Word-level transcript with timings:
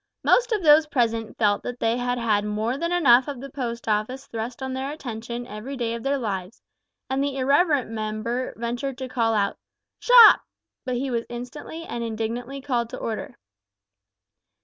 Most 0.23 0.51
of 0.51 0.63
those 0.63 0.87
present 0.87 1.37
felt 1.37 1.61
that 1.61 1.79
they 1.79 1.95
had 1.97 2.17
had 2.17 2.43
more 2.43 2.75
than 2.75 2.91
enough 2.91 3.27
of 3.27 3.39
the 3.39 3.51
Post 3.51 3.87
Office 3.87 4.25
thrust 4.25 4.63
on 4.63 4.73
their 4.73 4.89
attention 4.89 5.45
every 5.45 5.77
day 5.77 5.93
of 5.93 6.01
their 6.01 6.17
lives, 6.17 6.59
and 7.07 7.23
the 7.23 7.37
irreverent 7.37 7.87
member 7.87 8.51
ventured 8.57 8.97
to 8.97 9.07
call 9.07 9.35
out 9.35 9.59
"Shop," 9.99 10.41
but 10.85 10.95
he 10.97 11.11
was 11.11 11.27
instantly 11.29 11.83
and 11.83 12.03
indignantly 12.03 12.61
called 12.61 12.89
to 12.89 12.97
order. 12.97 13.37